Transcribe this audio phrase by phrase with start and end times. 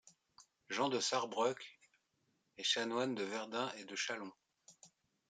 [0.67, 1.79] Jean de Sarrebruck
[2.57, 4.33] est chanoine de Verdun et de Châlons.